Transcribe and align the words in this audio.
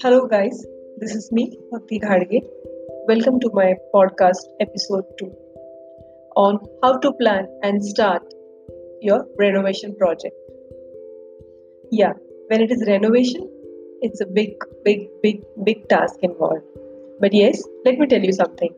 Hello, 0.00 0.26
guys. 0.26 0.64
This 0.96 1.14
is 1.14 1.30
me, 1.30 1.58
Bhakti 1.70 2.00
Ghadge. 2.00 2.40
Welcome 3.06 3.38
to 3.40 3.50
my 3.52 3.74
podcast 3.94 4.48
episode 4.60 5.04
2 5.18 5.30
on 6.36 6.58
how 6.82 6.96
to 7.00 7.12
plan 7.12 7.48
and 7.62 7.84
start 7.84 8.22
your 9.02 9.26
renovation 9.38 9.94
project. 9.96 10.34
Yeah, 11.90 12.14
when 12.48 12.62
it 12.62 12.70
is 12.70 12.84
renovation, 12.86 13.46
it's 14.00 14.22
a 14.22 14.26
big, 14.26 14.54
big, 14.86 15.08
big, 15.22 15.42
big 15.64 15.86
task 15.90 16.14
involved. 16.22 16.64
But 17.20 17.34
yes, 17.34 17.62
let 17.84 17.98
me 17.98 18.06
tell 18.06 18.22
you 18.22 18.32
something. 18.32 18.74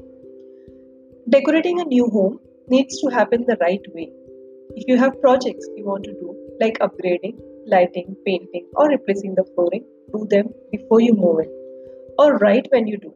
Decorating 1.30 1.80
a 1.80 1.84
new 1.84 2.08
home 2.10 2.40
needs 2.68 3.00
to 3.00 3.08
happen 3.08 3.44
the 3.46 3.56
right 3.60 3.84
way. 3.94 4.10
If 4.74 4.88
you 4.88 4.96
have 4.96 5.20
projects 5.20 5.68
you 5.76 5.84
want 5.84 6.04
to 6.04 6.12
do, 6.12 6.34
like 6.60 6.78
upgrading, 6.80 7.38
lighting, 7.66 8.16
painting, 8.26 8.66
or 8.74 8.88
replacing 8.88 9.34
the 9.34 9.44
flooring, 9.54 9.84
do 10.12 10.26
them 10.30 10.48
before 10.72 11.00
you 11.00 11.14
move 11.14 11.40
in, 11.40 11.50
or 12.18 12.38
right 12.38 12.66
when 12.70 12.86
you 12.86 12.98
do. 12.98 13.14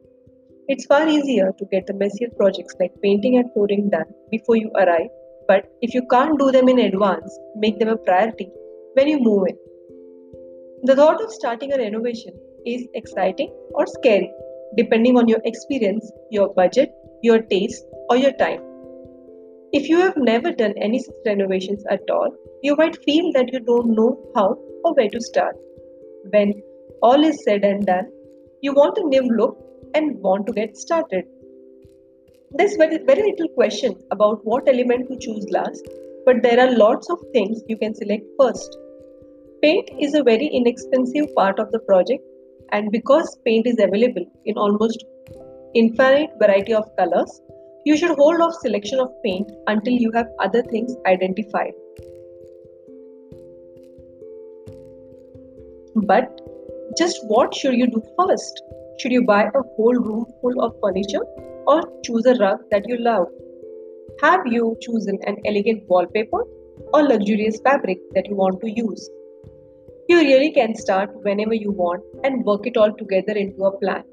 It's 0.67 0.85
far 0.85 1.07
easier 1.07 1.51
to 1.57 1.65
get 1.65 1.87
the 1.87 1.93
messier 1.93 2.29
projects 2.37 2.75
like 2.79 2.93
painting 3.01 3.37
and 3.37 3.51
flooring 3.53 3.89
done 3.89 4.05
before 4.29 4.55
you 4.55 4.71
arrive, 4.75 5.09
but 5.47 5.65
if 5.81 5.93
you 5.93 6.07
can't 6.09 6.39
do 6.39 6.51
them 6.51 6.69
in 6.69 6.79
advance, 6.79 7.37
make 7.55 7.77
them 7.79 7.89
a 7.89 7.97
priority 7.97 8.49
when 8.93 9.07
you 9.07 9.19
move 9.19 9.47
in. 9.49 9.57
The 10.83 10.95
thought 10.95 11.21
of 11.21 11.31
starting 11.31 11.73
a 11.73 11.77
renovation 11.77 12.33
is 12.65 12.87
exciting 12.93 13.53
or 13.73 13.85
scary, 13.85 14.31
depending 14.77 15.17
on 15.17 15.27
your 15.27 15.41
experience, 15.43 16.09
your 16.29 16.53
budget, 16.53 16.91
your 17.21 17.41
taste, 17.41 17.85
or 18.09 18.17
your 18.17 18.31
time. 18.33 18.61
If 19.73 19.87
you 19.87 19.99
have 19.99 20.17
never 20.17 20.51
done 20.51 20.73
any 20.77 20.99
such 20.99 21.15
renovations 21.25 21.85
at 21.89 22.09
all, 22.09 22.35
you 22.61 22.75
might 22.75 23.01
feel 23.05 23.31
that 23.31 23.53
you 23.53 23.61
don't 23.61 23.95
know 23.95 24.19
how 24.35 24.57
or 24.83 24.93
where 24.95 25.09
to 25.09 25.21
start. 25.21 25.55
When 26.29 26.61
all 27.01 27.23
is 27.23 27.41
said 27.45 27.63
and 27.63 27.85
done, 27.85 28.11
you 28.61 28.73
want 28.73 28.97
a 28.97 29.07
new 29.07 29.21
look 29.21 29.57
and 29.93 30.19
want 30.19 30.45
to 30.47 30.53
get 30.53 30.75
started. 30.75 31.23
There's 32.51 32.75
very, 32.75 32.97
very 33.05 33.31
little 33.31 33.47
question 33.55 33.95
about 34.11 34.41
what 34.43 34.67
element 34.67 35.07
to 35.09 35.17
choose 35.17 35.47
last, 35.49 35.87
but 36.25 36.43
there 36.43 36.59
are 36.59 36.75
lots 36.75 37.09
of 37.09 37.19
things 37.31 37.61
you 37.69 37.77
can 37.77 37.95
select 37.95 38.25
first. 38.37 38.77
Paint 39.61 39.89
is 40.01 40.15
a 40.15 40.23
very 40.23 40.47
inexpensive 40.47 41.33
part 41.33 41.59
of 41.59 41.71
the 41.71 41.79
project, 41.79 42.23
and 42.73 42.91
because 42.91 43.37
paint 43.45 43.65
is 43.65 43.79
available 43.79 44.25
in 44.43 44.57
almost 44.57 45.05
infinite 45.75 46.31
variety 46.41 46.73
of 46.73 46.93
colors, 46.97 47.39
you 47.83 47.97
should 47.97 48.11
hold 48.11 48.41
off 48.41 48.53
selection 48.61 48.99
of 48.99 49.09
paint 49.23 49.51
until 49.67 49.93
you 49.93 50.11
have 50.11 50.27
other 50.39 50.61
things 50.61 50.95
identified. 51.05 51.73
But 55.95 56.41
just 56.97 57.19
what 57.27 57.55
should 57.55 57.75
you 57.75 57.87
do 57.87 58.01
first? 58.17 58.61
Should 58.99 59.11
you 59.11 59.23
buy 59.23 59.43
a 59.43 59.61
whole 59.75 59.95
room 59.95 60.25
full 60.41 60.61
of 60.61 60.75
furniture 60.81 61.25
or 61.67 61.81
choose 62.03 62.25
a 62.25 62.35
rug 62.35 62.59
that 62.69 62.87
you 62.87 62.97
love? 62.97 63.27
Have 64.21 64.45
you 64.45 64.77
chosen 64.81 65.17
an 65.25 65.37
elegant 65.45 65.83
wallpaper 65.87 66.43
or 66.93 67.03
luxurious 67.03 67.59
fabric 67.61 67.99
that 68.13 68.27
you 68.27 68.35
want 68.35 68.61
to 68.61 68.69
use? 68.69 69.09
You 70.07 70.19
really 70.19 70.51
can 70.51 70.75
start 70.75 71.09
whenever 71.23 71.53
you 71.53 71.71
want 71.71 72.03
and 72.23 72.45
work 72.45 72.67
it 72.67 72.77
all 72.77 72.93
together 72.93 73.33
into 73.33 73.63
a 73.63 73.77
plan. 73.79 74.03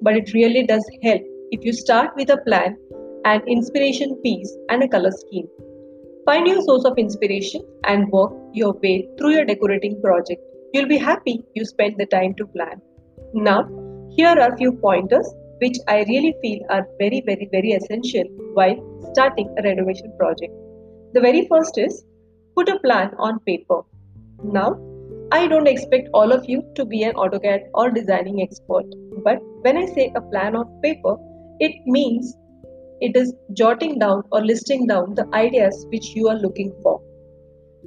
But 0.00 0.16
it 0.16 0.32
really 0.32 0.64
does 0.64 0.88
help 1.02 1.22
if 1.50 1.64
you 1.64 1.72
start 1.72 2.10
with 2.16 2.30
a 2.30 2.38
plan, 2.38 2.76
an 3.24 3.42
inspiration 3.46 4.16
piece, 4.22 4.56
and 4.68 4.82
a 4.82 4.88
color 4.88 5.10
scheme. 5.10 5.48
Find 6.26 6.46
your 6.46 6.62
source 6.62 6.84
of 6.84 6.98
inspiration 6.98 7.62
and 7.84 8.10
work 8.10 8.32
your 8.52 8.72
way 8.82 9.08
through 9.18 9.32
your 9.32 9.44
decorating 9.44 10.00
project 10.02 10.40
You'll 10.72 10.86
be 10.86 10.98
happy 10.98 11.42
you 11.54 11.64
spent 11.64 11.98
the 11.98 12.06
time 12.06 12.34
to 12.34 12.46
plan. 12.46 12.80
Now, 13.34 13.68
here 14.16 14.28
are 14.28 14.52
a 14.52 14.56
few 14.56 14.72
pointers 14.72 15.28
which 15.60 15.76
I 15.88 16.04
really 16.04 16.32
feel 16.40 16.60
are 16.70 16.86
very, 17.00 17.22
very, 17.26 17.48
very 17.50 17.72
essential 17.72 18.22
while 18.54 18.76
starting 19.12 19.52
a 19.58 19.62
renovation 19.62 20.12
project. 20.16 20.52
The 21.12 21.20
very 21.20 21.48
first 21.48 21.76
is 21.76 22.04
put 22.56 22.68
a 22.68 22.78
plan 22.78 23.10
on 23.18 23.40
paper. 23.40 23.80
Now, 24.44 24.78
I 25.32 25.48
don't 25.48 25.66
expect 25.66 26.08
all 26.14 26.30
of 26.30 26.48
you 26.48 26.62
to 26.76 26.84
be 26.84 27.02
an 27.02 27.14
AutoCAD 27.14 27.62
or 27.74 27.90
designing 27.90 28.40
expert, 28.40 28.86
but 29.24 29.40
when 29.62 29.76
I 29.76 29.86
say 29.86 30.12
a 30.14 30.20
plan 30.20 30.54
on 30.54 30.80
paper, 30.82 31.16
it 31.58 31.72
means 31.84 32.36
it 33.00 33.16
is 33.16 33.34
jotting 33.54 33.98
down 33.98 34.22
or 34.30 34.44
listing 34.44 34.86
down 34.86 35.14
the 35.14 35.28
ideas 35.34 35.86
which 35.90 36.14
you 36.14 36.28
are 36.28 36.38
looking 36.38 36.72
for. 36.82 37.00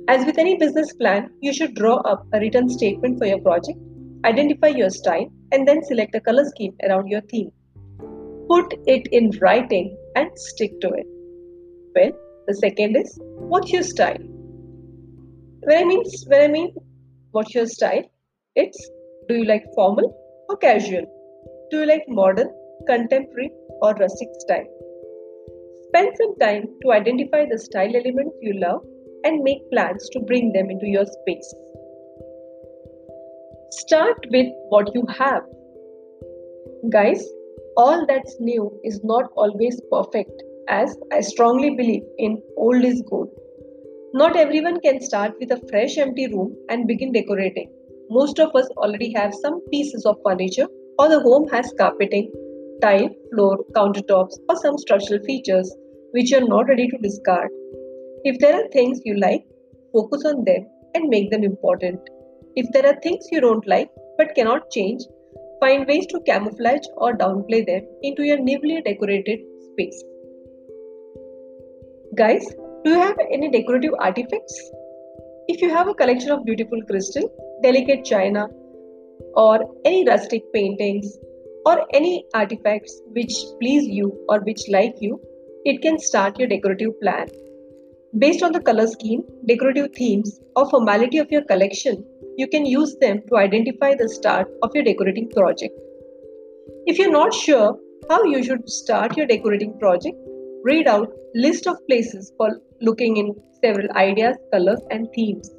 As 0.08 0.26
with 0.26 0.38
any 0.38 0.58
business 0.58 0.92
plan, 0.94 1.30
you 1.42 1.54
should 1.54 1.76
draw 1.76 1.98
up 1.98 2.26
a 2.34 2.40
written 2.40 2.68
statement 2.70 3.20
for 3.20 3.26
your 3.26 3.40
project, 3.40 3.78
identify 4.26 4.68
your 4.68 4.90
style, 4.90 5.32
and 5.52 5.68
then 5.68 5.84
select 5.84 6.16
a 6.16 6.20
color 6.20 6.46
scheme 6.46 6.76
around 6.84 7.08
your 7.08 7.22
theme. 7.22 7.52
Put 8.50 8.74
it 8.86 9.08
in 9.12 9.32
writing 9.42 9.96
and 10.16 10.30
stick 10.36 10.80
to 10.82 10.90
it. 10.90 11.06
Well, 11.96 12.12
the 12.48 12.56
second 12.56 12.98
is 12.98 13.18
what's 13.22 13.72
your 13.72 13.84
style? 13.84 14.18
When 15.66 15.78
I 15.78 15.86
mean 15.86 16.04
when 16.28 16.42
I 16.42 16.48
mean 16.48 16.74
what's 17.32 17.54
your 17.56 17.68
style, 17.68 18.04
it's 18.56 18.90
do 19.30 19.36
you 19.36 19.46
like 19.46 19.64
formal 19.76 20.14
or 20.50 20.58
casual? 20.58 21.06
Do 21.72 21.82
you 21.82 21.86
like 21.86 22.04
modern, 22.10 22.50
contemporary, 22.88 23.52
or 23.82 23.94
rustic 23.94 24.28
style? 24.40 24.66
Spend 25.94 26.18
some 26.18 26.36
time 26.40 26.68
to 26.82 26.92
identify 26.92 27.46
the 27.46 27.60
style 27.60 27.96
elements 27.96 28.36
you 28.42 28.60
love 28.60 28.82
and 29.26 29.44
make 29.44 29.70
plans 29.72 30.10
to 30.10 30.22
bring 30.22 30.52
them 30.52 30.72
into 30.72 30.88
your 30.88 31.06
space. 31.06 31.54
Start 33.70 34.18
with 34.32 34.48
what 34.70 34.90
you 34.96 35.06
have. 35.20 35.44
Guys, 36.90 37.24
all 37.78 38.08
that's 38.08 38.38
new 38.40 38.72
is 38.84 39.02
not 39.04 39.26
always 39.36 39.80
perfect, 39.92 40.42
as 40.68 40.98
I 41.12 41.22
strongly 41.22 41.76
believe 41.76 42.02
in 42.18 42.42
old 42.58 42.84
is 42.84 43.04
gold. 43.08 43.30
Not 44.16 44.36
everyone 44.36 44.80
can 44.80 45.00
start 45.00 45.34
with 45.40 45.52
a 45.52 45.62
fresh 45.70 46.00
empty 46.00 46.26
room 46.26 46.58
and 46.70 46.88
begin 46.88 47.12
decorating. 47.12 47.72
Most 48.10 48.40
of 48.40 48.56
us 48.56 48.68
already 48.78 49.14
have 49.14 49.36
some 49.36 49.62
pieces 49.70 50.08
of 50.08 50.18
furniture, 50.26 50.68
or 50.98 51.08
the 51.10 51.20
home 51.20 51.48
has 51.50 51.72
carpeting, 51.78 52.32
tile, 52.82 53.10
floor, 53.32 53.60
countertops, 53.76 54.40
or 54.50 54.56
some 54.56 54.80
structural 54.80 55.24
features 55.24 55.72
which 56.14 56.32
you're 56.32 56.48
not 56.48 56.68
ready 56.68 56.88
to 56.88 56.98
discard. 56.98 57.50
If 58.24 58.40
there 58.40 58.56
are 58.56 58.68
things 58.70 59.02
you 59.04 59.20
like, 59.20 59.44
focus 59.92 60.24
on 60.26 60.44
them 60.46 60.68
and 60.96 61.10
make 61.10 61.30
them 61.32 61.44
important. 61.44 62.00
If 62.56 62.72
there 62.72 62.86
are 62.86 63.00
things 63.02 63.28
you 63.32 63.42
don't 63.42 63.68
like 63.68 63.90
but 64.18 64.36
cannot 64.36 64.70
change, 64.70 65.02
find 65.60 65.88
ways 65.88 66.06
to 66.08 66.22
camouflage 66.22 66.86
or 66.98 67.18
downplay 67.18 67.66
them 67.66 67.88
into 68.04 68.24
your 68.24 68.40
newly 68.40 68.82
decorated 68.82 69.40
space. 69.72 70.04
Guys, 72.16 72.46
do 72.84 72.92
you 72.92 73.00
have 73.00 73.18
any 73.32 73.50
decorative 73.50 73.94
artifacts? 74.00 74.72
If 75.48 75.62
you 75.62 75.70
have 75.70 75.88
a 75.88 75.96
collection 75.96 76.32
of 76.32 76.46
beautiful 76.46 76.82
crystal, 76.84 77.30
delicate 77.64 78.06
china, 78.06 78.48
or 79.36 79.60
any 79.84 80.06
rustic 80.08 80.44
paintings, 80.54 81.18
or 81.66 81.86
any 81.94 82.26
artifacts 82.36 83.02
which 83.08 83.34
please 83.60 83.88
you 83.88 84.26
or 84.30 84.42
which 84.42 84.62
like 84.70 84.96
you, 85.00 85.20
it 85.66 85.82
can 85.82 85.98
start 86.00 86.38
your 86.38 86.48
decorative 86.48 87.00
plan. 87.02 87.28
Based 88.18 88.44
on 88.44 88.52
the 88.52 88.60
color 88.60 88.88
scheme, 88.88 89.24
decorative 89.48 89.92
themes, 89.96 90.40
or 90.56 90.70
formality 90.70 91.18
of 91.18 91.32
your 91.32 91.44
collection, 91.46 92.04
you 92.38 92.48
can 92.48 92.66
use 92.66 92.96
them 93.00 93.22
to 93.30 93.38
identify 93.38 93.96
the 93.96 94.10
start 94.10 94.48
of 94.62 94.72
your 94.76 94.84
decorating 94.84 95.30
project. 95.30 95.74
If 96.86 97.00
you're 97.00 97.12
not 97.12 97.34
sure 97.34 97.78
how 98.10 98.24
you 98.24 98.44
should 98.44 98.70
start 98.70 99.18
your 99.18 99.26
decorating 99.26 99.80
project, 99.80 100.18
read 100.64 100.88
out 100.88 101.10
list 101.34 101.66
of 101.66 101.78
places 101.88 102.32
for 102.38 102.60
looking 102.82 103.18
in 103.18 103.34
several 103.64 103.90
ideas, 103.96 104.36
colors 104.52 104.82
and 104.92 105.08
themes. 105.16 105.50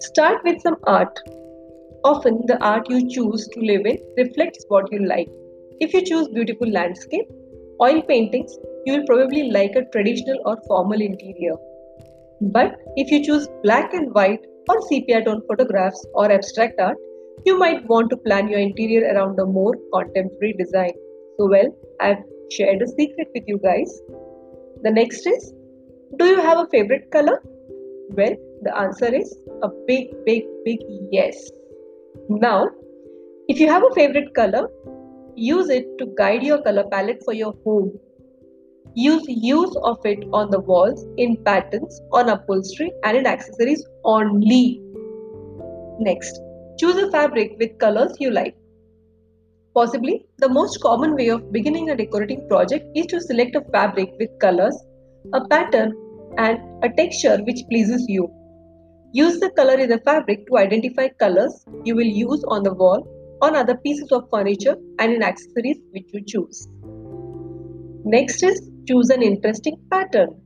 Start 0.00 0.42
with 0.44 0.60
some 0.60 0.76
art. 0.86 1.18
Often 2.04 2.42
the 2.46 2.62
art 2.62 2.90
you 2.90 3.08
choose 3.08 3.48
to 3.48 3.60
live 3.60 3.86
in 3.86 3.98
reflects 4.16 4.64
what 4.68 4.92
you 4.92 5.06
like. 5.06 5.28
If 5.80 5.94
you 5.94 6.04
choose 6.04 6.28
beautiful 6.28 6.70
landscape, 6.70 7.26
oil 7.80 8.02
paintings, 8.02 8.56
you 8.86 8.94
will 8.94 9.06
probably 9.06 9.50
like 9.50 9.74
a 9.76 9.84
traditional 9.92 10.38
or 10.44 10.56
formal 10.66 11.00
interior. 11.00 11.54
But 12.40 12.76
if 12.96 13.10
you 13.10 13.24
choose 13.24 13.48
black 13.62 13.94
and 13.94 14.12
white 14.14 14.40
or 14.68 14.80
sepia 14.88 15.24
tone 15.24 15.42
photographs 15.48 16.04
or 16.14 16.30
abstract 16.30 16.80
art, 16.80 16.96
you 17.44 17.58
might 17.58 17.86
want 17.88 18.10
to 18.10 18.16
plan 18.16 18.48
your 18.48 18.60
interior 18.60 19.12
around 19.12 19.38
a 19.38 19.46
more 19.46 19.74
contemporary 19.92 20.54
design. 20.58 20.92
So, 21.38 21.48
well, 21.48 21.74
I've 22.00 22.22
shared 22.50 22.82
a 22.82 22.88
secret 22.88 23.28
with 23.34 23.44
you 23.46 23.58
guys. 23.58 24.00
The 24.82 24.90
next 24.90 25.26
is 25.26 25.52
Do 26.18 26.26
you 26.26 26.40
have 26.40 26.58
a 26.58 26.66
favorite 26.70 27.10
color? 27.10 27.42
Well, 28.10 28.34
the 28.62 28.76
answer 28.76 29.14
is 29.14 29.34
a 29.62 29.68
big, 29.86 30.08
big, 30.24 30.44
big 30.64 30.78
yes. 31.10 31.50
Now, 32.28 32.68
if 33.48 33.58
you 33.58 33.68
have 33.68 33.82
a 33.82 33.94
favorite 33.94 34.34
color, 34.34 34.68
use 35.36 35.68
it 35.68 35.86
to 35.98 36.06
guide 36.16 36.42
your 36.42 36.62
color 36.62 36.84
palette 36.90 37.22
for 37.24 37.34
your 37.34 37.54
home 37.64 37.92
Use 38.94 39.24
use 39.26 39.74
of 39.82 40.04
it 40.04 40.22
on 40.34 40.50
the 40.50 40.60
walls, 40.60 41.06
in 41.16 41.42
patterns, 41.44 42.02
on 42.12 42.28
upholstery, 42.28 42.92
and 43.04 43.16
in 43.16 43.26
accessories 43.26 43.82
only. 44.04 44.82
Next, 45.98 46.38
choose 46.78 46.96
a 46.96 47.10
fabric 47.10 47.56
with 47.58 47.78
colors 47.78 48.14
you 48.20 48.30
like. 48.30 48.54
Possibly, 49.74 50.26
the 50.38 50.48
most 50.50 50.82
common 50.82 51.14
way 51.14 51.28
of 51.28 51.50
beginning 51.52 51.88
a 51.88 51.96
decorating 51.96 52.46
project 52.48 52.84
is 52.94 53.06
to 53.06 53.20
select 53.20 53.56
a 53.56 53.62
fabric 53.72 54.12
with 54.18 54.28
colors, 54.40 54.76
a 55.32 55.48
pattern, 55.48 55.94
and 56.36 56.58
a 56.84 56.90
texture 56.90 57.38
which 57.44 57.62
pleases 57.70 58.04
you. 58.08 58.30
Use 59.14 59.40
the 59.40 59.50
color 59.50 59.78
in 59.78 59.88
the 59.88 60.00
fabric 60.00 60.46
to 60.48 60.58
identify 60.58 61.08
colors 61.08 61.64
you 61.84 61.96
will 61.96 62.02
use 62.02 62.44
on 62.48 62.62
the 62.62 62.74
wall, 62.74 63.06
on 63.42 63.56
other 63.56 63.76
pieces 63.76 64.10
of 64.12 64.28
furniture, 64.30 64.76
and 64.98 65.12
in 65.12 65.22
accessories 65.22 65.78
which 65.90 66.08
you 66.14 66.22
choose. 66.26 66.68
Next 68.04 68.42
is 68.42 68.70
choose 68.86 69.10
an 69.10 69.22
interesting 69.22 69.76
pattern. 69.90 70.40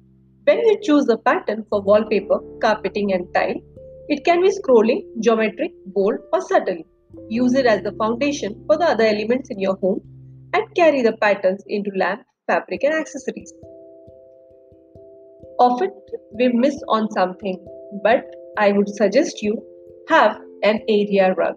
When 0.45 0.59
you 0.59 0.79
choose 0.83 1.09
a 1.09 1.17
pattern 1.19 1.65
for 1.69 1.83
wallpaper, 1.83 2.41
carpeting, 2.61 3.13
and 3.13 3.33
tile, 3.35 3.61
it 4.09 4.25
can 4.25 4.41
be 4.41 4.51
scrolling, 4.51 5.03
geometric, 5.21 5.73
bold, 5.87 6.17
or 6.33 6.41
subtle. 6.41 6.83
Use 7.29 7.55
it 7.55 7.67
as 7.67 7.83
the 7.83 7.93
foundation 7.93 8.65
for 8.67 8.79
the 8.79 8.85
other 8.85 9.05
elements 9.05 9.51
in 9.51 9.59
your 9.59 9.77
home 9.77 10.01
and 10.55 10.75
carry 10.75 11.03
the 11.03 11.17
patterns 11.17 11.63
into 11.67 11.91
lamp, 11.97 12.23
fabric, 12.47 12.85
and 12.85 12.95
accessories. 12.95 13.53
Often 15.59 15.91
we 16.33 16.49
miss 16.49 16.81
on 16.89 17.11
something, 17.11 17.65
but 18.03 18.25
I 18.59 18.73
would 18.73 18.89
suggest 18.89 19.43
you 19.43 19.57
have 20.09 20.39
an 20.63 20.81
area 20.89 21.35
rug. 21.35 21.57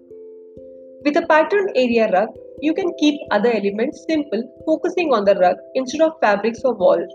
With 1.06 1.16
a 1.16 1.26
patterned 1.28 1.72
area 1.76 2.12
rug, 2.12 2.30
you 2.62 2.74
can 2.74 2.92
keep 3.00 3.22
other 3.32 3.52
elements 3.52 4.06
simple, 4.10 4.44
focusing 4.66 5.14
on 5.14 5.24
the 5.24 5.36
rug 5.36 5.56
instead 5.76 6.02
of 6.02 6.20
fabrics 6.22 6.62
or 6.66 6.74
walls. 6.74 7.10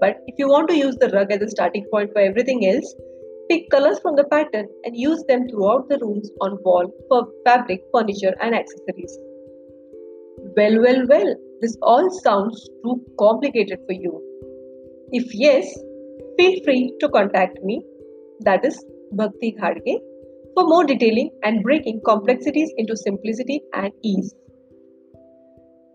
But 0.00 0.18
if 0.28 0.36
you 0.38 0.48
want 0.48 0.68
to 0.68 0.76
use 0.76 0.96
the 0.96 1.08
rug 1.08 1.32
as 1.32 1.42
a 1.42 1.48
starting 1.48 1.84
point 1.90 2.12
for 2.12 2.20
everything 2.20 2.64
else, 2.66 2.94
pick 3.50 3.68
colors 3.70 3.98
from 3.98 4.14
the 4.14 4.24
pattern 4.24 4.68
and 4.84 4.96
use 4.96 5.24
them 5.26 5.48
throughout 5.48 5.88
the 5.88 5.98
rooms 5.98 6.30
on 6.40 6.58
wall 6.62 6.88
for 7.08 7.26
fabric, 7.44 7.82
furniture 7.92 8.34
and 8.40 8.54
accessories. 8.54 9.18
Well, 10.56 10.80
well, 10.80 11.04
well, 11.08 11.34
this 11.60 11.76
all 11.82 12.08
sounds 12.22 12.68
too 12.84 13.02
complicated 13.18 13.80
for 13.86 13.94
you. 13.94 14.22
If 15.10 15.34
yes, 15.34 15.66
feel 16.38 16.62
free 16.64 16.94
to 17.00 17.08
contact 17.08 17.58
me, 17.64 17.82
that 18.40 18.64
is 18.64 18.84
Bhakti 19.12 19.56
Ghadge, 19.60 19.98
for 20.54 20.64
more 20.64 20.84
detailing 20.84 21.30
and 21.42 21.62
breaking 21.62 22.00
complexities 22.04 22.72
into 22.76 22.96
simplicity 22.96 23.60
and 23.74 23.92
ease. 24.02 24.34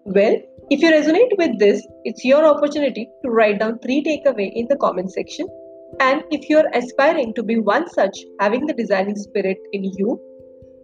Well, 0.06 0.36
if 0.70 0.82
you 0.82 0.92
resonate 0.92 1.38
with 1.38 1.60
this, 1.60 1.86
it's 2.04 2.26
your 2.26 2.46
opportunity 2.46 3.08
to 3.24 3.30
write 3.30 3.60
down 3.60 3.80
three 3.80 4.04
takeaway 4.04 4.52
in 4.54 4.68
the 4.70 4.78
comment 4.78 5.12
section. 5.12 5.48
And 6.00 6.24
if 6.32 6.50
you're 6.50 6.70
aspiring 6.74 7.34
to 7.36 7.44
be 7.44 7.60
one 7.60 7.90
such 7.90 8.18
having 8.40 8.66
the 8.66 8.74
designing 8.74 9.16
spirit 9.16 9.58
in 9.72 9.84
you, 9.84 10.20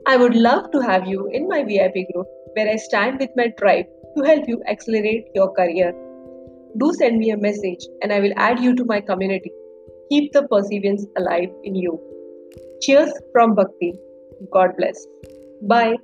I 0.07 0.17
would 0.17 0.35
love 0.35 0.71
to 0.71 0.79
have 0.79 1.07
you 1.07 1.27
in 1.31 1.47
my 1.47 1.63
VIP 1.63 1.93
group 2.13 2.27
where 2.53 2.69
I 2.69 2.75
stand 2.75 3.19
with 3.19 3.29
my 3.35 3.47
tribe 3.59 3.85
to 4.17 4.23
help 4.23 4.47
you 4.47 4.61
accelerate 4.67 5.25
your 5.33 5.51
career. 5.53 5.93
Do 6.77 6.93
send 6.93 7.17
me 7.17 7.31
a 7.31 7.37
message 7.37 7.85
and 8.01 8.13
I 8.13 8.19
will 8.19 8.33
add 8.37 8.59
you 8.59 8.75
to 8.75 8.85
my 8.85 9.01
community. 9.01 9.51
Keep 10.11 10.33
the 10.33 10.47
perseverance 10.47 11.05
alive 11.17 11.49
in 11.63 11.75
you. 11.75 12.14
Cheers 12.85 13.11
from 13.33 13.55
Bhakti. 13.55 13.93
God 14.51 14.77
bless. 14.77 15.07
Bye. 15.61 15.95